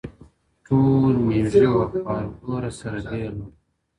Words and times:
•ټول 0.65 1.13
مېږي 1.27 1.65
وه 1.73 1.85
خو 1.89 1.99
هر 2.13 2.25
ګوره 2.45 2.71
سره 2.79 2.99
بېل 3.09 3.33
وه, 3.39 3.47